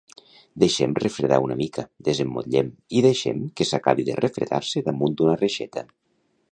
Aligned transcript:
Deixem 0.61 0.95
refredar 1.03 1.37
una 1.47 1.57
mica, 1.59 1.85
desemmotllem 2.07 2.73
i 3.01 3.05
deixem 3.09 3.45
que 3.61 3.69
s'acabi 3.73 4.09
de 4.09 4.19
refredar-se 4.25 4.87
damunt 4.91 5.21
d'una 5.21 5.39
reixeta. 5.43 5.87